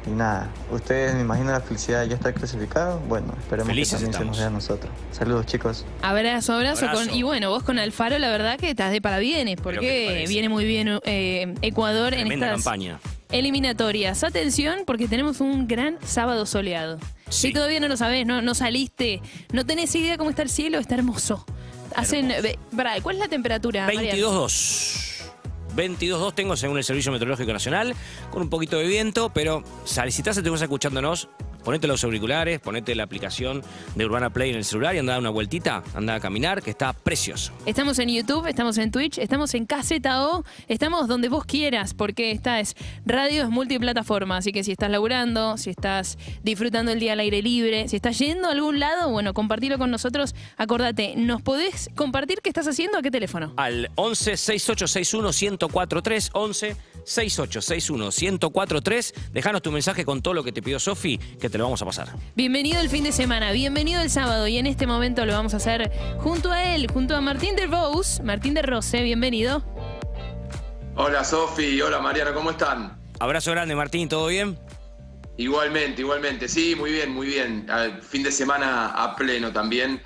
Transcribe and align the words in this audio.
Y 0.06 0.10
nada, 0.10 0.50
ustedes 0.72 1.14
me 1.14 1.20
imagino 1.20 1.52
la 1.52 1.60
felicidad 1.60 2.00
de 2.02 2.08
ya 2.08 2.14
estar 2.16 2.34
clasificado. 2.34 2.98
Bueno, 3.08 3.34
esperemos 3.38 3.68
Felices 3.68 4.00
que 4.00 4.06
también 4.06 4.10
estamos. 4.10 4.36
se 4.36 4.38
nos 4.38 4.38
vea 4.38 4.46
a 4.48 4.50
nosotros. 4.50 4.92
Saludos 5.12 5.46
chicos. 5.46 5.84
Abrazo, 6.02 6.54
abrazo, 6.54 6.86
Abrazo. 6.86 7.06
Con, 7.08 7.16
y 7.16 7.22
bueno, 7.22 7.50
vos 7.50 7.62
con 7.62 7.78
Alfaro, 7.78 8.18
la 8.18 8.28
verdad 8.30 8.58
que 8.58 8.70
estás 8.70 8.90
de 8.90 9.00
parabienes, 9.00 9.56
Pero 9.62 9.80
¿qué 9.80 9.86
te 9.86 9.92
porque 9.92 10.06
parece? 10.08 10.28
viene 10.32 10.48
muy 10.48 10.64
bien 10.64 10.98
eh, 11.04 11.54
Ecuador 11.62 12.14
en 12.14 12.32
estas 12.32 12.50
campaña. 12.50 12.98
eliminatorias. 13.30 14.24
Atención, 14.24 14.80
porque 14.86 15.06
tenemos 15.08 15.40
un 15.40 15.68
gran 15.68 15.98
sábado 16.04 16.46
soleado. 16.46 16.98
Sí. 17.28 17.48
Si 17.48 17.52
todavía 17.52 17.78
no 17.80 17.88
lo 17.88 17.96
sabés, 17.96 18.26
no, 18.26 18.42
no 18.42 18.54
saliste, 18.54 19.20
no 19.52 19.64
tenés 19.64 19.94
idea 19.94 20.18
cómo 20.18 20.30
está 20.30 20.42
el 20.42 20.50
cielo, 20.50 20.78
está 20.78 20.94
hermoso. 20.96 21.46
Hacen. 21.94 22.30
Hermoso. 22.30 22.42
ve- 22.42 22.58
pará, 22.76 23.00
¿Cuál 23.02 23.16
es 23.16 23.20
la 23.22 23.28
temperatura? 23.28 23.86
Mariano? 23.86 24.46
22.2. 24.46 25.11
22.2 25.74 26.34
tengo 26.34 26.56
según 26.56 26.78
el 26.78 26.84
Servicio 26.84 27.12
Meteorológico 27.12 27.52
Nacional, 27.52 27.94
con 28.30 28.42
un 28.42 28.50
poquito 28.50 28.78
de 28.78 28.86
viento, 28.86 29.30
pero 29.32 29.62
si 29.84 30.00
estás 30.00 30.36
escuchándonos, 30.62 31.28
ponete 31.64 31.86
los 31.86 32.02
auriculares, 32.04 32.60
ponete 32.60 32.94
la 32.94 33.04
aplicación 33.04 33.62
de 33.94 34.04
Urbana 34.04 34.30
Play 34.30 34.50
en 34.50 34.56
el 34.56 34.64
celular 34.64 34.94
y 34.94 34.98
anda 34.98 35.12
a 35.12 35.14
dar 35.14 35.20
una 35.20 35.30
vueltita, 35.30 35.82
anda 35.94 36.14
a 36.14 36.20
caminar, 36.20 36.62
que 36.62 36.70
está 36.70 36.92
precioso. 36.92 37.52
Estamos 37.66 37.98
en 37.98 38.08
YouTube, 38.08 38.46
estamos 38.46 38.78
en 38.78 38.90
Twitch, 38.90 39.18
estamos 39.18 39.54
en 39.54 39.66
KZO, 39.66 40.44
estamos 40.68 41.08
donde 41.08 41.28
vos 41.28 41.44
quieras, 41.44 41.94
porque 41.94 42.30
esta 42.30 42.60
es 42.60 42.74
radio, 43.04 43.42
es 43.42 43.48
multiplataforma. 43.48 44.38
Así 44.38 44.52
que 44.52 44.64
si 44.64 44.72
estás 44.72 44.90
laburando, 44.90 45.56
si 45.56 45.70
estás 45.70 46.18
disfrutando 46.42 46.92
el 46.92 47.00
día 47.00 47.12
al 47.12 47.20
aire 47.20 47.42
libre, 47.42 47.88
si 47.88 47.96
estás 47.96 48.18
yendo 48.18 48.48
a 48.48 48.52
algún 48.52 48.80
lado, 48.80 49.10
bueno, 49.10 49.34
compartilo 49.34 49.78
con 49.78 49.90
nosotros. 49.90 50.34
Acordate, 50.56 51.14
¿nos 51.16 51.42
podés 51.42 51.90
compartir 51.96 52.40
qué 52.42 52.48
estás 52.50 52.66
haciendo? 52.66 52.98
¿A 52.98 53.02
qué 53.02 53.10
teléfono? 53.10 53.52
Al 53.56 53.90
11 53.94 54.36
6861 54.36 55.30
1043 55.58 56.30
11 56.32 56.76
6861 57.04 58.10
1043 58.10 59.14
Dejanos 59.32 59.62
tu 59.62 59.72
mensaje 59.72 60.04
con 60.04 60.22
todo 60.22 60.34
lo 60.34 60.44
que 60.44 60.52
te 60.52 60.62
pidió 60.62 60.78
Sofi, 60.78 61.18
que 61.18 61.48
te 61.48 61.58
lo 61.58 61.64
vamos 61.64 61.82
a 61.82 61.86
pasar. 61.86 62.08
Bienvenido 62.34 62.80
el 62.80 62.88
fin 62.88 63.04
de 63.04 63.12
semana, 63.12 63.52
bienvenido 63.52 64.00
el 64.02 64.10
sábado 64.10 64.46
y 64.48 64.58
en 64.58 64.66
este 64.66 64.86
momento 64.86 65.24
lo 65.26 65.32
vamos 65.32 65.54
a 65.54 65.58
hacer 65.58 65.90
junto 66.18 66.50
a 66.50 66.74
él, 66.74 66.86
junto 66.90 67.16
a 67.16 67.20
Martín 67.20 67.56
de 67.56 67.66
Rose, 67.66 68.22
Martín 68.22 68.54
de 68.54 68.62
Rose, 68.62 69.02
bienvenido. 69.02 69.64
Hola 70.94 71.24
Sofi, 71.24 71.80
hola 71.80 72.00
Mariano, 72.00 72.34
¿cómo 72.34 72.50
están? 72.50 72.98
Abrazo 73.18 73.52
grande, 73.52 73.74
Martín, 73.74 74.08
¿todo 74.08 74.26
bien? 74.26 74.58
Igualmente, 75.36 76.02
igualmente. 76.02 76.48
Sí, 76.48 76.74
muy 76.76 76.92
bien, 76.92 77.10
muy 77.10 77.26
bien. 77.26 77.68
Al 77.70 78.02
fin 78.02 78.22
de 78.22 78.30
semana 78.30 78.88
a 78.88 79.16
pleno 79.16 79.52
también. 79.52 80.02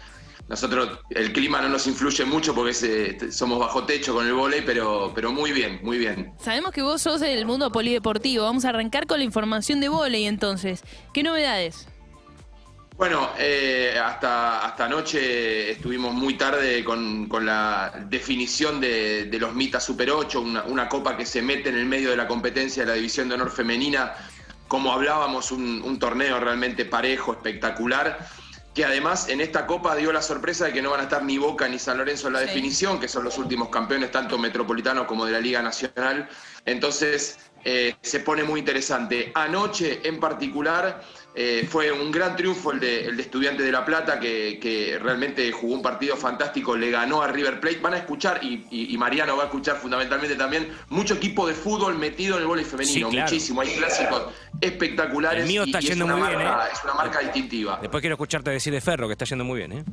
Nosotros, 0.49 1.01
el 1.11 1.33
clima 1.33 1.61
no 1.61 1.69
nos 1.69 1.89
influye 1.89 2.25
mucho 2.25 2.55
porque 2.55 2.73
eh, 2.83 3.33
somos 3.33 3.59
bajo 3.59 3.85
techo 3.85 4.15
con 4.15 4.27
el 4.27 4.33
vóley, 4.33 4.63
pero, 4.65 5.11
pero 5.13 5.33
muy 5.33 5.51
bien, 5.51 5.81
muy 5.83 5.99
bien. 5.99 6.33
Sabemos 6.39 6.71
que 6.71 6.83
vos 6.83 7.03
sos 7.03 7.21
del 7.21 7.45
mundo 7.47 7.73
polideportivo, 7.73 8.45
vamos 8.45 8.65
a 8.65 8.69
arrancar 8.69 9.07
con 9.07 9.19
la 9.19 9.25
información 9.25 9.81
de 9.81 9.89
volei 9.89 10.25
entonces. 10.27 10.85
¿Qué 11.13 11.25
novedades? 11.25 11.89
Bueno, 12.97 13.29
eh, 13.39 14.01
hasta, 14.03 14.65
hasta 14.65 14.87
anoche 14.87 15.73
estuvimos 15.73 16.15
muy 16.15 16.35
tarde 16.35 16.83
con, 16.83 17.29
con 17.29 17.45
la 17.45 17.93
definición 18.09 18.81
de, 18.81 19.25
de 19.25 19.39
los 19.39 19.53
Mitas 19.53 19.85
Super 19.85 20.11
8, 20.13 20.41
una, 20.41 20.63
una 20.63 20.89
copa 20.89 21.17
que 21.17 21.27
se 21.27 21.43
mete 21.43 21.69
en 21.69 21.77
el 21.77 21.87
medio 21.87 22.09
de 22.09 22.17
la 22.17 22.27
competencia 22.27 22.85
de 22.85 22.89
la 22.89 22.95
División 22.95 23.29
de 23.29 23.35
Honor 23.35 23.51
Femenina. 23.51 24.15
Como 24.67 24.93
hablábamos, 24.93 25.53
un, 25.53 25.83
un 25.85 25.99
torneo 25.99 26.41
realmente 26.41 26.87
parejo, 26.87 27.33
espectacular, 27.33 28.27
que 28.77 28.85
además 28.85 29.31
en 29.31 29.41
esta 29.41 29.67
copa 29.67 29.97
dio 29.97 30.13
la 30.13 30.21
sorpresa 30.21 30.67
de 30.67 30.73
que 30.75 30.83
no 30.83 30.91
van 30.91 31.01
a 31.01 31.05
estar 31.05 31.23
ni 31.25 31.39
Boca 31.39 31.67
ni 31.67 31.79
San 31.79 31.97
Lorenzo 31.97 32.27
en 32.27 32.35
la 32.35 32.41
Sí. 32.41 32.47
definición, 32.49 33.01
que 33.01 33.09
son 33.09 33.25
los 33.25 33.39
últimos 33.39 33.71
campeones 33.71 34.11
tanto 34.11 34.37
metropolitanos 34.37 35.07
como 35.07 35.25
de 35.25 35.33
la 35.33 35.41
Liga 35.41 35.63
Nacional. 35.63 36.29
Entonces 36.67 37.39
eh, 37.69 37.97
se 38.03 38.21
pone 38.21 38.45
muy 38.45 38.61
interesante. 38.61 39.33
Anoche 39.35 40.01
en 40.05 40.21
particular 40.21 41.03
eh, 41.35 41.67
fue 41.69 41.91
un 41.91 42.13
gran 42.13 42.37
triunfo 42.37 42.71
el 42.71 42.79
de, 42.79 43.07
el 43.07 43.17
de 43.17 43.23
Estudiantes 43.23 43.67
de 43.67 43.73
La 43.73 43.85
Plata, 43.85 44.21
que, 44.21 44.59
que 44.63 44.99
realmente 45.03 45.51
jugó 45.51 45.75
un 45.75 45.83
partido 45.83 46.17
fantástico, 46.17 46.77
le 46.77 46.91
ganó 46.93 47.23
a 47.23 47.29
River 47.29 47.59
Plate. 47.59 47.79
Van 47.79 47.95
a 47.95 47.99
escuchar, 47.99 48.39
y, 48.45 48.67
y- 48.71 48.95
y 48.95 48.99
Mariano 48.99 49.37
va 49.37 49.45
a 49.45 49.47
escuchar 49.47 49.79
fundamentalmente 49.79 50.37
también, 50.37 50.71
mucho 50.91 51.15
equipo 51.15 51.47
de 51.49 51.55
fútbol 51.55 51.97
metido 51.99 52.37
en 52.37 52.43
el 52.43 52.47
voleibol 52.47 52.71
femenino, 52.71 53.09
Sí, 53.09 53.13
claro. 53.17 53.31
muchísimo. 53.31 53.61
Hay 53.63 53.69
clásicos 53.75 54.23
espectaculares. 54.61 55.43
El 55.43 55.49
mío 55.49 55.65
está 55.65 55.81
y 55.81 55.87
yendo 55.87 56.07
muy 56.07 56.29
bien, 56.29 56.41
¿eh? 56.41 56.51
Es 56.73 56.85
una 56.85 56.95
marca 56.95 57.21
distintiva. 57.21 57.79
Después 57.81 58.01
quiero 58.01 58.15
escucharte 58.15 58.51
decir 58.51 58.73
de 58.73 58.81
Ferro, 58.81 59.07
que 59.07 59.13
está 59.13 59.25
yendo 59.25 59.45
muy 59.45 59.59
bien, 59.59 59.73
¿eh? 59.73 59.85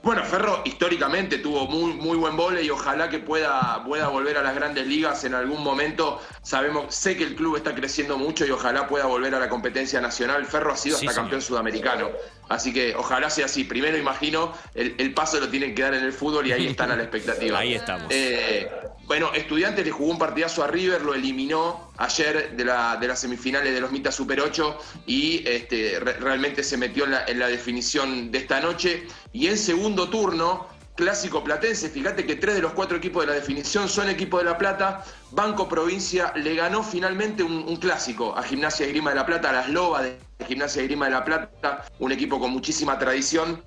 Bueno, 0.00 0.22
Ferro 0.24 0.62
históricamente 0.64 1.38
tuvo 1.38 1.66
muy, 1.66 1.92
muy 1.94 2.16
buen 2.16 2.36
vole 2.36 2.62
y 2.62 2.70
ojalá 2.70 3.10
que 3.10 3.18
pueda, 3.18 3.82
pueda 3.84 4.06
volver 4.08 4.38
a 4.38 4.42
las 4.42 4.54
grandes 4.54 4.86
ligas 4.86 5.24
en 5.24 5.34
algún 5.34 5.62
momento. 5.62 6.22
Sabemos, 6.40 6.94
sé 6.94 7.16
que 7.16 7.24
el 7.24 7.34
club 7.34 7.56
está 7.56 7.74
creciendo 7.74 8.16
mucho 8.16 8.46
y 8.46 8.50
ojalá 8.50 8.86
pueda 8.86 9.06
volver 9.06 9.34
a 9.34 9.40
la 9.40 9.48
competencia 9.48 10.00
nacional. 10.00 10.46
Ferro 10.46 10.72
ha 10.72 10.76
sido 10.76 10.96
Sí, 10.96 11.06
hasta 11.06 11.14
señor. 11.14 11.24
campeón 11.24 11.42
sudamericano. 11.42 12.10
Así 12.48 12.72
que 12.72 12.94
ojalá 12.94 13.28
sea 13.28 13.46
así. 13.46 13.64
Primero 13.64 13.98
imagino, 13.98 14.52
el, 14.72 14.94
el 14.98 15.12
paso 15.12 15.40
lo 15.40 15.48
tienen 15.48 15.74
que 15.74 15.82
dar 15.82 15.94
en 15.94 16.04
el 16.04 16.12
fútbol 16.12 16.46
y 16.46 16.52
ahí 16.52 16.68
están 16.68 16.92
a 16.92 16.96
la 16.96 17.02
expectativa. 17.02 17.58
Ahí 17.58 17.74
estamos. 17.74 18.06
Eh, 18.10 18.70
bueno, 19.08 19.32
Estudiantes 19.32 19.84
le 19.86 19.90
jugó 19.90 20.10
un 20.12 20.18
partidazo 20.18 20.62
a 20.62 20.66
River, 20.66 21.00
lo 21.00 21.14
eliminó 21.14 21.90
ayer 21.96 22.54
de, 22.54 22.64
la, 22.64 22.96
de 22.96 23.08
las 23.08 23.18
semifinales 23.18 23.72
de 23.72 23.80
los 23.80 23.90
Mitas 23.90 24.14
Super 24.14 24.38
8 24.38 24.78
y 25.06 25.48
este, 25.48 25.98
re- 25.98 26.18
realmente 26.18 26.62
se 26.62 26.76
metió 26.76 27.04
en 27.04 27.38
la, 27.38 27.48
definición 27.48 28.30
de 28.30 28.38
esta 28.38 28.60
noche. 28.60 29.06
Y 29.32 29.46
en 29.46 29.56
segundo 29.56 30.10
turno, 30.10 30.68
clásico 30.94 31.42
platense, 31.42 31.88
fíjate 31.88 32.26
que 32.26 32.36
tres 32.36 32.56
de 32.56 32.60
los 32.60 32.72
cuatro 32.74 32.98
equipos 32.98 33.22
de 33.22 33.28
la 33.28 33.34
definición 33.34 33.88
son 33.88 34.10
equipos 34.10 34.40
de 34.40 34.50
La 34.50 34.58
Plata. 34.58 35.02
Banco 35.30 35.70
Provincia 35.70 36.30
le 36.36 36.54
ganó 36.54 36.82
finalmente 36.82 37.42
un, 37.42 37.76
clásico 37.76 38.36
a 38.36 38.42
Gimnasia 38.42 38.84
de 38.84 38.92
Grima 38.92 39.10
de 39.10 39.16
La 39.16 39.24
Plata, 39.24 39.48
a 39.48 39.52
las 39.54 39.70
Lobas 39.70 40.02
de 40.02 40.18
Gimnasia 40.46 40.82
de 40.82 40.88
Grima 40.88 41.06
de 41.06 41.12
La 41.12 41.24
Plata, 41.24 41.86
un 41.98 42.12
equipo 42.12 42.38
con 42.38 42.50
muchísima 42.50 42.98
tradición 42.98 43.64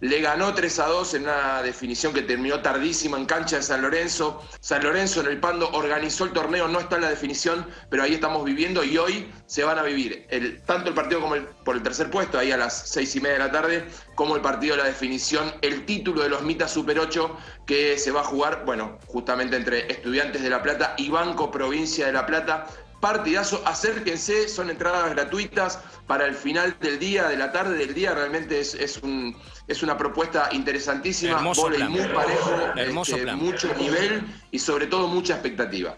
le 0.00 0.20
ganó 0.20 0.54
3 0.54 0.78
a 0.80 0.86
2 0.86 1.14
en 1.14 1.22
una 1.22 1.62
definición 1.62 2.12
que 2.12 2.22
terminó 2.22 2.60
tardísima 2.60 3.18
en 3.18 3.26
cancha 3.26 3.56
de 3.56 3.62
San 3.62 3.82
Lorenzo. 3.82 4.42
San 4.60 4.82
Lorenzo 4.82 5.20
en 5.20 5.26
el 5.26 5.40
Pando 5.40 5.70
organizó 5.72 6.24
el 6.24 6.32
torneo, 6.32 6.68
no 6.68 6.80
está 6.80 6.96
en 6.96 7.02
la 7.02 7.10
definición, 7.10 7.66
pero 7.90 8.02
ahí 8.02 8.14
estamos 8.14 8.44
viviendo 8.44 8.84
y 8.84 8.98
hoy 8.98 9.30
se 9.46 9.64
van 9.64 9.78
a 9.78 9.82
vivir 9.82 10.26
tanto 10.66 10.88
el 10.88 10.94
partido 10.94 11.20
como 11.20 11.36
por 11.64 11.76
el 11.76 11.82
tercer 11.82 12.10
puesto, 12.10 12.38
ahí 12.38 12.52
a 12.52 12.56
las 12.56 12.88
seis 12.88 13.14
y 13.16 13.20
media 13.20 13.34
de 13.34 13.44
la 13.44 13.52
tarde, 13.52 13.84
como 14.14 14.36
el 14.36 14.42
partido 14.42 14.76
de 14.76 14.82
la 14.82 14.88
definición, 14.88 15.52
el 15.62 15.84
título 15.86 16.22
de 16.22 16.28
los 16.28 16.42
Mitas 16.42 16.72
Super 16.72 16.98
8 16.98 17.36
que 17.66 17.98
se 17.98 18.10
va 18.10 18.20
a 18.20 18.24
jugar, 18.24 18.64
bueno, 18.64 18.98
justamente 19.06 19.56
entre 19.56 19.90
Estudiantes 19.90 20.42
de 20.42 20.50
La 20.50 20.62
Plata 20.62 20.94
y 20.96 21.08
Banco 21.08 21.50
Provincia 21.50 22.06
de 22.06 22.12
La 22.12 22.26
Plata 22.26 22.66
partidazo. 23.04 23.60
Acérquense, 23.66 24.48
son 24.48 24.70
entradas 24.70 25.10
gratuitas 25.10 25.78
para 26.06 26.24
el 26.24 26.34
final 26.34 26.74
del 26.80 26.98
día, 26.98 27.28
de 27.28 27.36
la 27.36 27.52
tarde 27.52 27.76
del 27.76 27.92
día. 27.92 28.14
Realmente 28.14 28.58
es, 28.58 28.98
un, 29.02 29.36
es 29.66 29.82
una 29.82 29.96
propuesta 29.96 30.48
interesantísima. 30.52 31.38
Plan. 31.38 31.90
muy 31.90 32.06
parejo, 32.08 32.50
Hermoso 32.76 33.16
este, 33.16 33.32
mucho 33.34 33.74
nivel 33.74 34.22
y 34.50 34.58
sobre 34.58 34.86
todo 34.86 35.08
mucha 35.08 35.34
expectativa. 35.34 35.96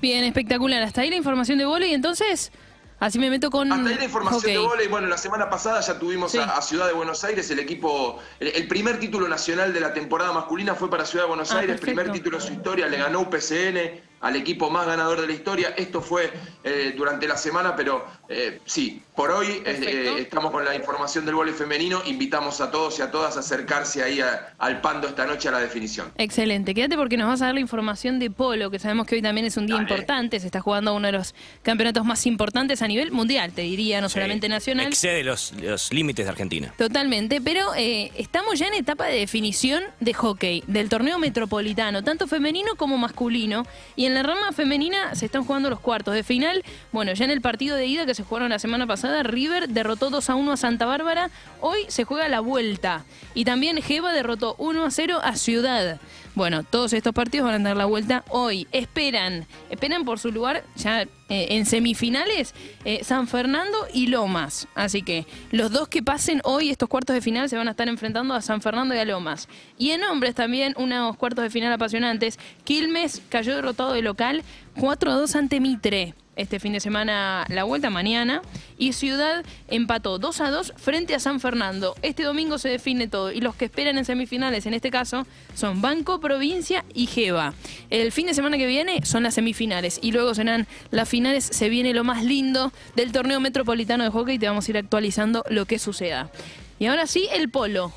Bien, 0.00 0.24
espectacular. 0.24 0.82
Hasta 0.82 1.02
ahí 1.02 1.10
la 1.10 1.16
información 1.16 1.58
de 1.58 1.64
vóley. 1.66 1.92
Entonces, 1.92 2.52
así 2.98 3.18
me 3.18 3.28
meto 3.30 3.50
con. 3.50 3.70
Hasta 3.72 3.88
ahí 3.90 3.96
la 3.96 4.04
información 4.04 4.40
hockey. 4.40 4.52
de 4.54 4.58
volei. 4.58 4.88
Bueno, 4.88 5.08
la 5.08 5.18
semana 5.18 5.50
pasada 5.50 5.80
ya 5.80 5.98
tuvimos 5.98 6.32
Sí. 6.32 6.38
a, 6.38 6.44
a 6.56 6.62
Ciudad 6.62 6.86
de 6.86 6.92
Buenos 6.94 7.22
Aires, 7.24 7.50
el 7.50 7.58
equipo, 7.58 8.18
el, 8.38 8.48
el 8.48 8.68
primer 8.68 8.98
título 8.98 9.28
nacional 9.28 9.72
de 9.72 9.80
la 9.80 9.92
temporada 9.92 10.32
masculina 10.32 10.74
fue 10.74 10.88
para 10.88 11.04
Ciudad 11.04 11.24
de 11.24 11.28
Buenos 11.28 11.52
Ah, 11.52 11.58
Aires, 11.58 11.76
perfecto. 11.80 11.96
primer 12.00 12.12
título 12.12 12.38
de 12.38 12.44
su 12.46 12.52
historia, 12.52 12.86
le 12.88 12.96
ganó 12.96 13.20
UPCN 13.20 14.00
al 14.20 14.36
equipo 14.36 14.68
más 14.70 14.86
ganador 14.86 15.20
de 15.20 15.26
la 15.26 15.32
historia. 15.32 15.74
Esto 15.76 16.00
fue 16.02 16.30
eh, 16.62 16.92
durante 16.96 17.26
la 17.26 17.36
semana, 17.36 17.74
pero 17.74 18.04
eh, 18.28 18.60
sí, 18.66 19.00
por 19.16 19.30
hoy 19.30 19.62
eh, 19.64 20.16
estamos 20.18 20.50
con 20.50 20.64
la 20.64 20.74
información 20.74 21.24
del 21.24 21.34
vóley 21.34 21.54
femenino. 21.54 22.02
Invitamos 22.06 22.60
a 22.60 22.70
todos 22.70 22.98
y 22.98 23.02
a 23.02 23.10
todas 23.10 23.36
a 23.36 23.40
acercarse 23.40 24.02
ahí 24.02 24.20
a- 24.20 24.54
al 24.58 24.80
Pando 24.80 25.08
esta 25.08 25.26
noche 25.26 25.48
a 25.48 25.52
la 25.52 25.58
definición. 25.60 26.12
Excelente, 26.18 26.74
quédate 26.74 26.96
porque 26.96 27.16
nos 27.16 27.28
vas 27.28 27.40
a 27.42 27.46
dar 27.46 27.54
la 27.54 27.60
información 27.60 28.18
de 28.18 28.30
polo, 28.30 28.70
que 28.70 28.78
sabemos 28.78 29.06
que 29.06 29.14
hoy 29.14 29.22
también 29.22 29.46
es 29.46 29.56
un 29.56 29.66
día 29.66 29.76
Dale. 29.76 29.88
importante, 29.90 30.38
se 30.38 30.46
está 30.46 30.60
jugando 30.60 30.94
uno 30.94 31.06
de 31.06 31.12
los 31.12 31.34
campeonatos 31.62 32.04
más 32.04 32.26
importantes 32.26 32.82
a 32.82 32.88
nivel 32.88 33.12
mundial, 33.12 33.52
te 33.52 33.62
diría, 33.62 34.00
no 34.00 34.08
solamente 34.08 34.48
nacional. 34.48 34.86
Excede 34.88 35.24
los, 35.24 35.52
los 35.60 35.92
límites 35.92 36.26
de 36.26 36.30
Argentina. 36.30 36.74
Totalmente, 36.76 37.40
pero 37.40 37.74
eh, 37.76 38.10
estamos 38.16 38.58
ya 38.58 38.66
en 38.68 38.74
etapa 38.74 39.06
de 39.06 39.18
definición 39.18 39.82
de 40.00 40.12
hockey, 40.14 40.62
del 40.66 40.88
torneo 40.88 41.18
metropolitano, 41.18 42.04
tanto 42.04 42.26
femenino 42.26 42.74
como 42.76 42.98
masculino. 42.98 43.66
Y 43.96 44.06
en 44.06 44.09
la 44.14 44.22
rama 44.22 44.52
femenina 44.52 45.14
se 45.14 45.26
están 45.26 45.44
jugando 45.44 45.70
los 45.70 45.80
cuartos 45.80 46.14
de 46.14 46.22
final. 46.22 46.64
Bueno, 46.92 47.12
ya 47.12 47.24
en 47.24 47.30
el 47.30 47.40
partido 47.40 47.76
de 47.76 47.86
ida 47.86 48.06
que 48.06 48.14
se 48.14 48.22
jugaron 48.22 48.50
la 48.50 48.58
semana 48.58 48.86
pasada, 48.86 49.22
River 49.22 49.68
derrotó 49.68 50.10
2 50.10 50.30
a 50.30 50.34
1 50.34 50.52
a 50.52 50.56
Santa 50.56 50.86
Bárbara. 50.86 51.30
Hoy 51.60 51.80
se 51.88 52.04
juega 52.04 52.28
la 52.28 52.40
vuelta. 52.40 53.04
Y 53.34 53.44
también 53.44 53.80
Geva 53.82 54.12
derrotó 54.12 54.54
1 54.58 54.84
a 54.84 54.90
0 54.90 55.20
a 55.22 55.36
Ciudad. 55.36 56.00
Bueno, 56.34 56.62
todos 56.62 56.92
estos 56.92 57.12
partidos 57.12 57.50
van 57.50 57.60
a 57.60 57.68
dar 57.68 57.76
la 57.76 57.86
vuelta 57.86 58.24
hoy. 58.28 58.68
Esperan, 58.72 59.46
esperan 59.68 60.04
por 60.04 60.18
su 60.18 60.30
lugar 60.30 60.64
ya 60.76 61.02
eh, 61.02 61.08
en 61.28 61.66
semifinales 61.66 62.54
eh, 62.84 63.02
San 63.02 63.26
Fernando 63.26 63.86
y 63.92 64.06
Lomas. 64.06 64.68
Así 64.74 65.02
que 65.02 65.26
los 65.50 65.72
dos 65.72 65.88
que 65.88 66.02
pasen 66.02 66.40
hoy 66.44 66.70
estos 66.70 66.88
cuartos 66.88 67.14
de 67.14 67.20
final 67.20 67.48
se 67.48 67.56
van 67.56 67.68
a 67.68 67.72
estar 67.72 67.88
enfrentando 67.88 68.34
a 68.34 68.42
San 68.42 68.62
Fernando 68.62 68.94
y 68.94 68.98
a 68.98 69.04
Lomas. 69.04 69.48
Y 69.76 69.90
en 69.90 70.04
hombres 70.04 70.34
también 70.34 70.74
unos 70.76 71.16
cuartos 71.16 71.42
de 71.42 71.50
final 71.50 71.72
apasionantes. 71.72 72.38
Quilmes 72.64 73.22
cayó 73.28 73.56
derrotado 73.56 73.92
de 73.92 74.02
local 74.02 74.42
4 74.78 75.10
a 75.10 75.14
2 75.14 75.36
ante 75.36 75.60
Mitre. 75.60 76.14
Este 76.36 76.60
fin 76.60 76.72
de 76.72 76.80
semana 76.80 77.44
la 77.48 77.64
vuelta 77.64 77.90
mañana. 77.90 78.40
Y 78.80 78.94
Ciudad 78.94 79.44
empató 79.68 80.18
2 80.18 80.40
a 80.40 80.50
2 80.50 80.72
frente 80.78 81.14
a 81.14 81.20
San 81.20 81.38
Fernando. 81.38 81.94
Este 82.00 82.22
domingo 82.22 82.56
se 82.56 82.70
define 82.70 83.08
todo. 83.08 83.30
Y 83.30 83.42
los 83.42 83.54
que 83.54 83.66
esperan 83.66 83.98
en 83.98 84.06
semifinales, 84.06 84.64
en 84.64 84.72
este 84.72 84.90
caso, 84.90 85.26
son 85.54 85.82
Banco, 85.82 86.18
Provincia 86.18 86.86
y 86.94 87.06
Geva. 87.06 87.52
El 87.90 88.10
fin 88.10 88.26
de 88.26 88.32
semana 88.32 88.56
que 88.56 88.66
viene 88.66 89.04
son 89.04 89.22
las 89.22 89.34
semifinales. 89.34 89.98
Y 90.00 90.12
luego 90.12 90.34
serán 90.34 90.66
las 90.90 91.10
finales. 91.10 91.44
Se 91.44 91.68
viene 91.68 91.92
lo 91.92 92.04
más 92.04 92.24
lindo 92.24 92.72
del 92.96 93.12
torneo 93.12 93.38
metropolitano 93.38 94.02
de 94.02 94.08
hockey. 94.08 94.38
Te 94.38 94.46
vamos 94.46 94.66
a 94.66 94.70
ir 94.70 94.78
actualizando 94.78 95.44
lo 95.50 95.66
que 95.66 95.78
suceda. 95.78 96.30
Y 96.78 96.86
ahora 96.86 97.06
sí, 97.06 97.28
el 97.34 97.50
polo. 97.50 97.92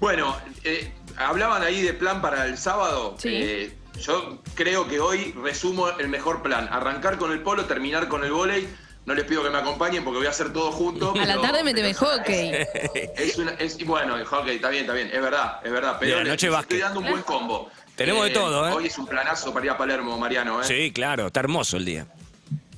Bueno, 0.00 0.36
eh, 0.64 0.92
hablaban 1.16 1.62
ahí 1.62 1.80
de 1.80 1.94
plan 1.94 2.20
para 2.20 2.44
el 2.46 2.58
sábado. 2.58 3.14
Sí. 3.20 3.28
Eh, 3.30 3.79
yo 3.98 4.38
creo 4.54 4.86
que 4.88 5.00
hoy 5.00 5.32
resumo 5.42 5.88
el 5.98 6.08
mejor 6.08 6.42
plan. 6.42 6.68
Arrancar 6.70 7.18
con 7.18 7.32
el 7.32 7.40
polo, 7.42 7.64
terminar 7.66 8.08
con 8.08 8.24
el 8.24 8.32
vóley. 8.32 8.68
No 9.06 9.14
les 9.14 9.24
pido 9.24 9.42
que 9.42 9.50
me 9.50 9.58
acompañen 9.58 10.04
porque 10.04 10.18
voy 10.18 10.26
a 10.26 10.30
hacer 10.30 10.52
todo 10.52 10.70
junto. 10.70 11.14
A 11.18 11.24
la 11.24 11.40
tarde 11.40 11.64
méteme 11.64 11.94
pero 11.98 12.10
hockey. 12.12 12.52
Es 13.16 13.38
una, 13.38 13.52
es, 13.52 13.80
y 13.80 13.84
bueno, 13.84 14.16
el 14.16 14.24
hockey, 14.24 14.56
está 14.56 14.68
bien, 14.68 14.82
está 14.84 14.92
bien, 14.94 15.10
es 15.12 15.20
verdad, 15.20 15.60
es 15.64 15.72
verdad. 15.72 15.96
Pero 15.98 16.20
estoy 16.32 16.78
dando 16.78 17.00
un 17.00 17.08
buen 17.10 17.22
combo. 17.22 17.70
Tenemos 17.96 18.24
de 18.24 18.30
todo, 18.30 18.68
¿eh? 18.68 18.72
Hoy 18.72 18.86
es 18.86 18.96
un 18.98 19.06
planazo 19.06 19.52
para 19.52 19.66
ir 19.66 19.70
a 19.72 19.76
Palermo, 19.78 20.16
Mariano, 20.18 20.60
¿eh? 20.60 20.64
Sí, 20.64 20.92
claro, 20.92 21.26
está 21.26 21.40
hermoso 21.40 21.76
el 21.76 21.84
día. 21.84 22.06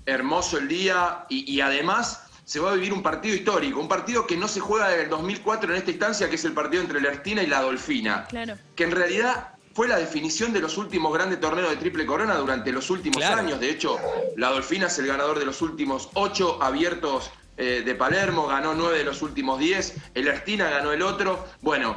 hermoso 0.07 0.59
el 0.59 0.67
día 0.69 1.27
y, 1.29 1.51
y 1.53 1.61
además 1.61 2.25
se 2.45 2.59
va 2.61 2.73
a 2.73 2.75
vivir 2.75 2.93
un 2.93 3.03
partido 3.03 3.35
histórico, 3.37 3.79
un 3.81 3.89
partido 3.89 4.27
que 4.27 4.37
no 4.37 4.49
se 4.49 4.59
juega 4.61 4.89
desde 4.89 5.05
el 5.05 5.11
2004 5.11 5.71
en 5.73 5.79
esta 5.79 5.91
instancia, 5.91 6.29
que 6.29 6.35
es 6.37 6.45
el 6.45 6.53
partido 6.53 6.83
entre 6.83 7.01
la 7.01 7.09
Ertina 7.11 7.43
y 7.43 7.47
la 7.47 7.61
Dolfina, 7.63 8.27
Claro. 8.29 8.57
que 8.75 8.83
en 8.85 8.91
realidad 8.91 9.55
fue 9.75 9.89
la 9.89 9.97
definición 9.99 10.53
de 10.53 10.61
los 10.61 10.77
últimos 10.79 11.13
grandes 11.13 11.41
torneos 11.41 11.71
de 11.71 11.77
Triple 11.77 12.05
Corona 12.07 12.35
durante 12.37 12.73
los 12.73 12.91
últimos 12.91 13.19
Claro. 13.19 13.41
años. 13.41 13.61
De 13.61 13.71
hecho, 13.71 13.99
la 14.37 14.51
Dolfina 14.51 14.87
es 14.87 14.99
el 14.99 15.07
ganador 15.07 15.39
de 15.39 15.47
los 15.47 15.63
últimos 15.63 16.09
ocho 16.15 16.63
abiertos 16.63 17.31
eh, 17.57 17.83
de 17.85 17.95
Palermo, 17.95 18.47
ganó 18.47 18.75
nueve 18.75 18.99
de 18.99 19.05
los 19.05 19.23
últimos 19.23 19.59
diez, 19.59 19.95
el 20.15 20.29
Ertina 20.29 20.71
ganó 20.71 20.93
el 20.93 21.03
otro. 21.03 21.47
Bueno, 21.61 21.97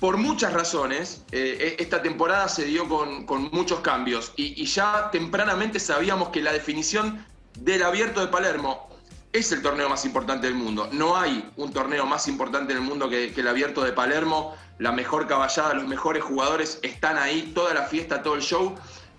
por 0.00 0.16
muchas 0.16 0.52
razones, 0.52 1.22
eh, 1.32 1.76
esta 1.78 2.02
temporada 2.02 2.48
se 2.48 2.64
dio 2.64 2.88
con, 2.88 3.24
con 3.26 3.50
muchos 3.52 3.80
cambios 3.80 4.32
y, 4.36 4.60
y 4.60 4.66
ya 4.66 5.10
tempranamente 5.10 5.80
sabíamos 5.80 6.28
que 6.30 6.40
la 6.42 6.52
definición 6.52 7.24
del 7.58 7.82
abierto 7.82 8.20
de 8.20 8.28
Palermo 8.28 8.88
es 9.32 9.50
el 9.52 9.60
torneo 9.62 9.88
más 9.88 10.04
importante 10.04 10.46
del 10.46 10.56
mundo. 10.56 10.88
No 10.92 11.16
hay 11.16 11.50
un 11.56 11.72
torneo 11.72 12.06
más 12.06 12.28
importante 12.28 12.72
del 12.72 12.82
mundo 12.82 13.08
que, 13.08 13.32
que 13.32 13.40
el 13.40 13.48
abierto 13.48 13.82
de 13.84 13.92
Palermo. 13.92 14.54
La 14.78 14.92
mejor 14.92 15.26
caballada, 15.26 15.74
los 15.74 15.86
mejores 15.86 16.22
jugadores 16.22 16.78
están 16.82 17.16
ahí, 17.16 17.52
toda 17.54 17.72
la 17.72 17.84
fiesta, 17.84 18.22
todo 18.22 18.34
el 18.34 18.42
show. 18.42 18.74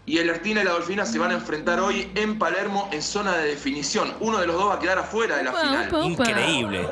Y 0.06 0.20
el 0.20 0.30
Ertina 0.30 0.62
y 0.62 0.64
la 0.64 0.72
Dolfina 0.72 1.06
se 1.06 1.20
van 1.20 1.32
a 1.32 1.34
enfrentar 1.34 1.80
hoy 1.80 2.10
en 2.16 2.40
Palermo 2.40 2.88
en 2.94 3.02
zona 3.02 3.36
de 3.38 3.50
definición. 3.50 4.14
Uno 4.20 4.38
de 4.38 4.48
los 4.48 4.56
dos 4.56 4.70
va 4.70 4.76
a 4.76 4.80
quedar 4.80 5.00
afuera 5.00 5.38
de 5.38 5.44
la 5.44 5.52
final. 5.52 6.06
Increíble. 6.06 6.88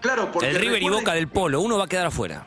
Claro, 0.00 0.30
porque 0.30 0.50
el 0.50 0.56
River 0.56 0.82
y 0.82 0.88
Boca 0.88 1.12
del 1.12 1.28
Polo, 1.28 1.60
uno 1.60 1.76
va 1.76 1.84
a 1.84 1.86
quedar 1.88 2.06
afuera. 2.06 2.46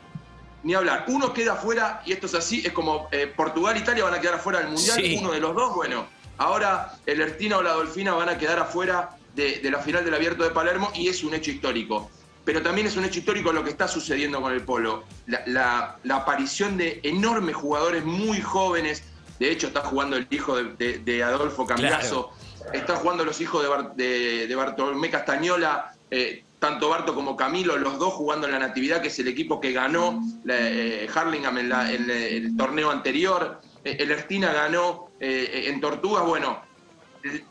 Ni 0.64 0.74
hablar. 0.74 1.04
Uno 1.08 1.32
queda 1.32 1.52
afuera, 1.52 2.02
y 2.04 2.12
esto 2.12 2.26
es 2.26 2.34
así, 2.34 2.62
es 2.64 2.72
como 2.72 3.08
eh, 3.12 3.32
Portugal 3.36 3.76
e 3.76 3.80
Italia 3.80 4.04
van 4.04 4.14
a 4.14 4.20
quedar 4.20 4.36
afuera 4.36 4.60
del 4.60 4.68
Mundial. 4.68 4.96
Sí. 4.96 5.18
Uno 5.20 5.32
de 5.32 5.40
los 5.40 5.54
dos, 5.54 5.74
bueno. 5.74 6.06
Ahora 6.38 6.94
el 7.06 7.20
Ertina 7.20 7.58
o 7.58 7.62
la 7.62 7.72
Dolfina 7.72 8.14
van 8.14 8.28
a 8.28 8.38
quedar 8.38 8.58
afuera 8.58 9.10
de, 9.34 9.58
de 9.58 9.70
la 9.70 9.78
final 9.78 10.04
del 10.04 10.14
Abierto 10.14 10.42
de 10.42 10.50
Palermo 10.50 10.90
y 10.94 11.08
es 11.08 11.22
un 11.22 11.34
hecho 11.34 11.50
histórico. 11.50 12.10
Pero 12.48 12.62
también 12.62 12.86
es 12.86 12.96
un 12.96 13.04
hecho 13.04 13.18
histórico 13.18 13.52
lo 13.52 13.62
que 13.62 13.68
está 13.68 13.86
sucediendo 13.86 14.40
con 14.40 14.54
el 14.54 14.62
polo. 14.62 15.04
La, 15.26 15.42
la- 15.44 15.98
la 16.02 16.16
aparición 16.16 16.78
de 16.78 16.98
enormes 17.02 17.54
jugadores 17.54 18.06
muy 18.06 18.40
jóvenes. 18.40 19.02
De 19.38 19.50
hecho, 19.50 19.66
está 19.66 19.82
jugando 19.82 20.16
el 20.16 20.26
hijo 20.30 20.56
de, 20.56 20.64
de- 20.78 20.98
de 21.00 21.22
Adolfo 21.22 21.66
Cambiaso. 21.66 22.30
Está 22.72 22.96
jugando 22.96 23.26
los 23.26 23.38
hijos 23.42 23.62
de, 23.62 23.68
Bar- 23.68 23.94
de- 23.96 24.54
Bartolomé 24.56 25.10
Castañola. 25.10 25.92
eh, 26.10 26.42
tanto 26.58 26.88
Barto 26.88 27.14
como 27.14 27.36
Camilo, 27.36 27.76
los 27.76 27.98
dos 27.98 28.14
jugando 28.14 28.46
en 28.46 28.54
la 28.54 28.58
Natividad, 28.60 29.02
que 29.02 29.08
es 29.08 29.18
el 29.18 29.28
equipo 29.28 29.60
que 29.60 29.72
ganó 29.72 30.18
eh, 30.48 31.06
Harlingham 31.14 31.58
en, 31.58 31.68
la- 31.68 31.92
en 31.92 32.08
el 32.10 32.56
torneo 32.56 32.90
anterior. 32.90 33.60
Eh, 33.84 33.98
el 34.00 34.10
Ertina 34.10 34.54
ganó 34.54 35.10
eh, 35.20 35.64
en 35.66 35.82
Tortugas. 35.82 36.24
Bueno, 36.24 36.62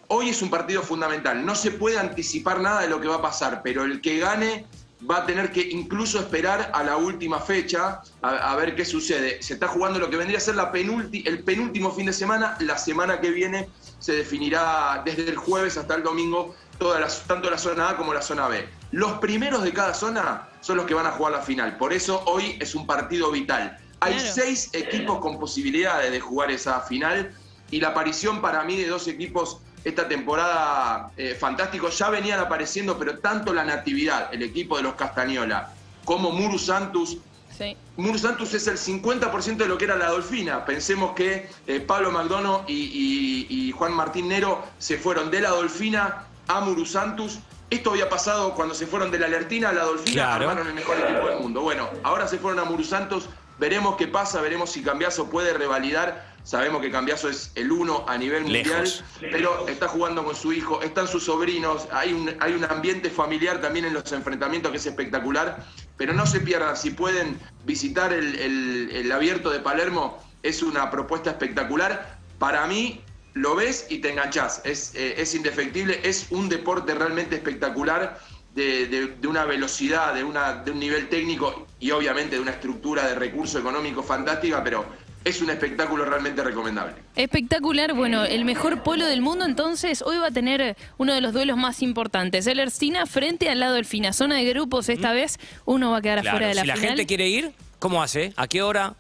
hoy 0.08 0.30
es 0.30 0.42
un 0.42 0.50
partido 0.50 0.82
fundamental. 0.82 1.46
No 1.46 1.54
se 1.54 1.70
puede 1.70 2.00
anticipar 2.00 2.62
nada 2.62 2.82
de 2.82 2.88
lo 2.90 3.00
que 3.00 3.08
va 3.08 3.18
a 3.18 3.22
pasar, 3.22 3.62
pero 3.64 3.84
el 3.86 4.02
que 4.02 4.18
gane 4.18 4.66
va 5.10 5.18
a 5.18 5.26
tener 5.26 5.52
que 5.52 5.62
incluso 5.62 6.20
esperar 6.20 6.72
a 6.74 6.84
la 6.84 6.98
última 6.98 7.40
fecha 7.40 8.02
a, 8.22 8.30
a 8.52 8.56
ver 8.56 8.76
qué 8.76 8.84
sucede. 8.84 9.42
Se 9.42 9.54
está 9.54 9.68
jugando 9.68 10.00
lo 10.00 10.10
que 10.10 10.18
vendría 10.18 10.38
a 10.38 10.42
ser 10.42 10.56
la 10.56 10.72
penulti- 10.72 11.24
el 11.28 11.44
penúltimo 11.44 11.92
fin 11.92 12.08
de 12.08 12.14
semana. 12.14 12.58
La 12.62 12.78
semana 12.78 13.22
que 13.22 13.30
viene 13.30 13.70
se 14.00 14.14
definirá 14.14 15.02
desde 15.06 15.30
el 15.30 15.36
jueves 15.36 15.78
hasta 15.78 15.96
el 15.96 16.04
domingo 16.04 16.56
todas 16.80 17.00
las, 17.00 17.24
tanto 17.28 17.50
la 17.50 17.58
zona 17.58 17.90
A 17.90 17.98
como 17.98 18.14
la 18.14 18.22
zona 18.22 18.48
B. 18.48 18.68
Los 18.92 19.14
primeros 19.20 19.64
de 19.64 19.74
cada 19.74 19.94
zona 19.94 20.48
son 20.62 20.78
los 20.78 20.86
que 20.86 20.94
van 20.94 21.06
a 21.06 21.12
jugar 21.12 21.34
la 21.34 21.42
final. 21.42 21.78
Por 21.78 21.94
eso 21.94 22.24
hoy 22.26 22.58
es 22.60 22.74
un 22.74 22.88
partido 22.88 23.32
vital. 23.32 23.78
Hay 24.00 24.14
Claro. 24.14 24.32
seis 24.34 24.70
equipos 24.74 25.20
con 25.20 25.40
posibilidades 25.40 26.12
de 26.12 26.20
jugar 26.20 26.52
esa 26.52 26.82
final 26.82 27.32
y 27.70 27.82
la 27.82 27.90
aparición 27.90 28.42
para 28.42 28.64
mí 28.64 28.78
de 28.78 28.88
dos 28.88 29.08
equipos 29.08 29.60
esta 29.88 30.08
temporada 30.08 31.12
eh, 31.16 31.36
fantástico 31.40 31.90
ya 31.90 32.10
venían 32.10 32.40
apareciendo, 32.40 32.98
pero 32.98 33.20
tanto 33.20 33.54
la 33.54 33.64
Natividad, 33.64 34.34
el 34.34 34.44
equipo 34.44 34.76
de 34.78 34.84
los 34.84 34.96
Castañola, 34.96 35.72
como 36.04 36.32
Muru 36.32 36.60
Santos. 36.60 37.18
Sí. 37.58 37.76
Muru 37.96 38.18
Santos 38.20 38.54
es 38.54 38.68
el 38.68 38.78
50% 38.78 39.56
de 39.58 39.68
lo 39.68 39.78
que 39.78 39.86
era 39.86 39.96
la 39.96 40.10
Dolfina. 40.10 40.66
Pensemos 40.66 41.14
que 41.14 41.50
eh, 41.66 41.80
Pablo 41.80 42.12
McDonough 42.12 42.66
y, 42.68 42.74
y- 42.74 43.48
y 43.50 43.72
Juan 43.72 43.94
Martín 43.94 44.28
Nero 44.28 44.64
se 44.78 44.98
fueron 44.98 45.32
de 45.32 45.40
la 45.42 45.50
Dolfina 45.50 46.26
a 46.48 46.60
Muru 46.62 46.86
Santos 46.86 47.40
Esto 47.70 47.90
había 47.92 48.08
pasado 48.08 48.54
cuando 48.54 48.74
se 48.74 48.88
fueron 48.88 49.12
de 49.12 49.20
la 49.20 49.26
Alertina 49.26 49.70
a 49.70 49.74
la 49.74 49.84
Dolfina, 49.84 50.14
Claro. 50.14 50.50
armaron 50.50 50.68
el 50.68 50.74
mejor 50.74 50.98
equipo 51.00 51.28
del 51.28 51.40
mundo. 51.40 51.62
Bueno, 51.62 51.90
ahora 52.04 52.26
se 52.28 52.38
fueron 52.38 52.60
a 52.60 52.64
Muru 52.64 52.84
Santos, 52.86 53.28
veremos 53.60 53.98
qué 53.98 54.08
pasa, 54.08 54.40
veremos 54.40 54.72
si 54.72 54.82
Cambiaso 54.84 55.30
puede 55.30 55.52
revalidar. 55.54 56.27
Sabemos 56.48 56.82
que 56.82 56.90
Cambiaso 56.90 57.28
es 57.28 57.52
el 57.56 57.74
uno 57.74 58.06
a 58.08 58.18
nivel 58.18 58.44
mundial, 58.44 58.64
Lejos. 58.86 59.04
pero 59.20 59.68
está 59.68 59.90
jugando 59.90 60.24
con 60.24 60.34
su 60.34 60.54
hijo, 60.54 60.82
están 60.82 61.06
sus 61.10 61.26
sobrinos, 61.26 61.90
hay 61.92 62.14
un, 62.14 62.34
hay 62.40 62.54
un 62.54 62.64
ambiente 62.64 63.10
familiar 63.10 63.60
también 63.60 63.84
en 63.84 63.94
los 63.94 64.10
enfrentamientos 64.14 64.72
que 64.72 64.78
es 64.78 64.86
espectacular, 64.86 65.66
pero 65.98 66.14
no 66.14 66.26
se 66.26 66.40
pierdan, 66.40 66.78
si 66.78 66.92
pueden 66.92 67.38
visitar 67.66 68.14
el, 68.14 68.36
el- 68.40 68.90
el 68.94 69.12
abierto 69.12 69.50
de 69.50 69.60
Palermo, 69.60 70.24
es 70.42 70.64
una 70.64 70.90
propuesta 70.90 71.32
espectacular. 71.32 72.18
Para 72.40 72.66
mí, 72.66 73.02
lo 73.34 73.56
ves 73.56 73.86
y 73.90 73.98
te 73.98 74.12
enganchás, 74.14 74.62
es, 74.64 74.96
eh, 74.96 75.16
es 75.18 75.36
indefectible, 75.36 76.00
es 76.04 76.28
un 76.30 76.48
deporte 76.48 76.96
realmente 76.96 77.36
espectacular. 77.36 78.20
De, 78.56 78.88
de- 78.88 79.08
de 79.22 79.28
una 79.28 79.46
velocidad, 79.46 80.16
de, 80.16 80.24
una, 80.24 80.54
de 80.64 80.72
un 80.72 80.80
nivel 80.80 81.10
técnico 81.10 81.68
y 81.80 81.92
obviamente 81.92 82.38
de 82.38 82.42
una 82.42 82.50
estructura 82.50 83.06
de 83.08 83.14
recurso 83.14 83.60
económico 83.60 84.02
fantástica, 84.02 84.64
pero 84.64 84.84
es 85.28 85.42
un 85.42 85.50
espectáculo 85.50 86.06
realmente 86.06 86.44
recomendable. 86.44 86.96
Espectacular, 87.16 87.94
bueno, 87.94 88.24
el 88.24 88.46
mejor 88.46 88.84
polo 88.84 89.06
del 89.06 89.22
mundo 89.22 89.46
entonces 89.46 90.02
hoy 90.02 90.18
va 90.18 90.28
a 90.28 90.32
tener 90.32 90.78
uno 90.98 91.14
de 91.14 91.22
los 91.22 91.34
duelos 91.34 91.58
más 91.58 91.82
importantes. 91.82 92.48
El 92.48 92.60
Erstina 92.60 93.06
frente 93.06 93.50
al 93.50 93.60
lado 93.60 93.76
del 93.76 93.86
Fina, 93.86 94.14
zona 94.14 94.36
de 94.38 94.46
grupos 94.46 94.90
esta 94.90 95.12
vez, 95.12 95.38
uno 95.66 95.92
va 95.92 95.98
a 95.98 96.02
quedar 96.02 96.22
Claro, 96.22 96.38
afuera 96.38 96.48
de 96.48 96.56
la 96.56 96.62
si 96.62 96.68
la 96.68 96.76
final. 96.76 96.90
gente 96.90 97.06
quiere 97.06 97.28
ir, 97.28 97.52
¿cómo 97.80 98.02
hace? 98.02 98.34
¿A 98.38 98.48
qué 98.48 98.62
hora? 98.62 98.94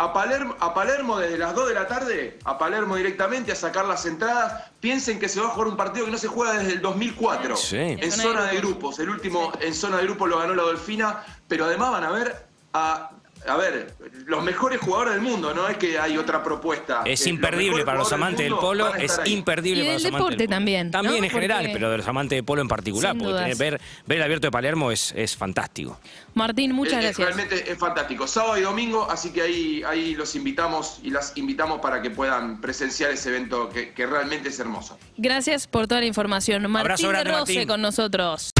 A 0.00 0.12
Palermo, 0.12 0.54
a 0.60 0.74
Palermo 0.74 1.18
desde 1.18 1.36
las 1.38 1.56
2 1.56 1.68
de 1.70 1.74
la 1.74 1.88
tarde, 1.88 2.38
a 2.44 2.56
Palermo 2.56 2.94
directamente 2.94 3.50
a 3.50 3.56
sacar 3.56 3.84
las 3.84 4.06
entradas. 4.06 4.70
Piensen 4.78 5.18
que 5.18 5.28
se 5.28 5.40
va 5.40 5.46
a 5.46 5.50
jugar 5.50 5.66
un 5.68 5.76
partido 5.76 6.04
que 6.06 6.12
no 6.12 6.18
se 6.18 6.28
juega 6.28 6.52
desde 6.56 6.74
el 6.74 6.80
2004. 6.80 7.56
Sí. 7.56 7.76
En 7.76 8.02
En 8.04 8.12
zona 8.12 8.22
zona 8.22 8.42
de 8.44 8.52
de 8.54 8.56
grupos. 8.58 8.96
El 9.00 9.10
último 9.10 9.52
en 9.60 9.74
zona 9.74 9.96
de 9.96 10.04
grupos 10.04 10.28
lo 10.28 10.38
ganó 10.38 10.54
la 10.54 10.62
Dolfina, 10.62 11.24
pero 11.48 11.64
además 11.64 11.90
van 11.90 12.04
a 12.04 12.10
ver 12.12 12.46
a, 12.74 13.10
a 13.46 13.56
ver, 13.56 13.94
los 14.26 14.42
mejores 14.42 14.80
jugadores 14.80 15.14
del 15.14 15.22
mundo, 15.22 15.54
no 15.54 15.68
es 15.68 15.76
que 15.76 15.98
hay 15.98 16.18
otra 16.18 16.42
propuesta. 16.42 17.02
Es 17.04 17.20
los 17.20 17.26
imperdible 17.28 17.84
para 17.84 17.98
los 17.98 18.12
amantes 18.12 18.44
del 18.44 18.54
polo, 18.56 18.94
es 18.94 19.18
ahí. 19.18 19.32
imperdible 19.32 19.82
Y 19.82 19.86
para 19.86 19.94
los 19.94 20.04
amantes 20.04 20.12
deporte 20.18 20.36
del 20.36 20.46
polo. 20.48 20.56
también, 20.56 20.90
También 20.90 21.18
¿no? 21.18 21.24
en 21.24 21.30
general, 21.30 21.58
Porque- 21.60 21.72
pero 21.72 21.90
de 21.90 21.96
los 21.98 22.08
amantes 22.08 22.36
de 22.36 22.42
polo 22.42 22.62
en 22.62 22.68
particular, 22.68 23.12
Sin 23.12 23.22
porque 23.24 23.54
ver, 23.54 23.80
ver 24.06 24.18
el 24.18 24.22
abierto 24.22 24.46
de 24.46 24.50
Palermo 24.50 24.90
es, 24.90 25.12
es 25.16 25.36
fantástico. 25.36 25.98
Martín, 26.34 26.72
muchas 26.72 27.00
gracias. 27.02 27.16
Realmente 27.34 27.70
es 27.72 27.78
fantástico. 27.78 28.26
Sábado 28.26 28.58
y 28.58 28.62
domingo, 28.62 29.08
así 29.10 29.30
que 29.30 29.42
ahí, 29.42 29.82
ahí 29.86 30.14
los 30.14 30.34
invitamos 30.34 31.00
y 31.02 31.10
las 31.10 31.32
invitamos 31.36 31.80
para 31.80 32.02
que 32.02 32.10
puedan 32.10 32.60
presenciar 32.60 33.10
ese 33.10 33.30
evento 33.30 33.68
que, 33.70 33.92
que 33.92 34.06
realmente 34.06 34.48
es 34.50 34.58
hermoso. 34.58 34.98
Gracias 35.16 35.66
por 35.66 35.86
toda 35.88 36.00
la 36.00 36.06
información. 36.06 36.62
Martín 36.62 36.80
Abrazo 36.80 37.06
de 37.06 37.12
grande, 37.12 37.30
Rose 37.32 37.52
Martín. 37.54 37.68
con 37.68 37.80
nosotros. 37.82 38.50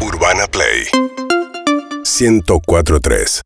Urbana 0.00 0.46
Play 0.48 0.84
1043 2.04 3.42